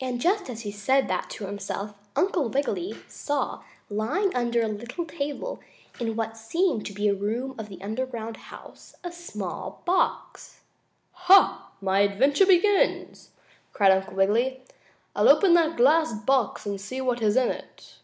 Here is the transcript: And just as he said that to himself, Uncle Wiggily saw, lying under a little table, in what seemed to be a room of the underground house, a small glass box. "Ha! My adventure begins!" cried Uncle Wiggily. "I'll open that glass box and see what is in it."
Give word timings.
And 0.00 0.20
just 0.20 0.48
as 0.48 0.60
he 0.60 0.70
said 0.70 1.08
that 1.08 1.28
to 1.30 1.44
himself, 1.46 1.96
Uncle 2.14 2.48
Wiggily 2.48 2.94
saw, 3.08 3.64
lying 3.88 4.32
under 4.32 4.62
a 4.62 4.68
little 4.68 5.04
table, 5.04 5.58
in 5.98 6.14
what 6.14 6.36
seemed 6.36 6.86
to 6.86 6.92
be 6.92 7.08
a 7.08 7.14
room 7.14 7.56
of 7.58 7.68
the 7.68 7.82
underground 7.82 8.36
house, 8.36 8.94
a 9.02 9.10
small 9.10 9.82
glass 9.84 9.86
box. 9.86 10.60
"Ha! 11.24 11.72
My 11.80 11.98
adventure 12.02 12.46
begins!" 12.46 13.30
cried 13.72 13.90
Uncle 13.90 14.14
Wiggily. 14.14 14.62
"I'll 15.16 15.28
open 15.28 15.54
that 15.54 15.76
glass 15.76 16.12
box 16.12 16.64
and 16.64 16.80
see 16.80 17.00
what 17.00 17.20
is 17.20 17.36
in 17.36 17.48
it." 17.50 17.96